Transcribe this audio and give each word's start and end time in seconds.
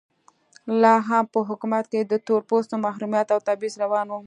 لا 0.81 0.95
هم 1.07 1.25
په 1.33 1.39
حکومت 1.49 1.85
کې 1.91 2.01
د 2.03 2.13
تور 2.27 2.41
پوستو 2.49 2.75
محرومیت 2.85 3.27
او 3.33 3.39
تبعیض 3.47 3.73
روان 3.83 4.07
و. 4.09 4.13